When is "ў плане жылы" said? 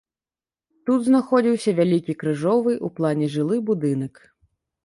2.77-3.55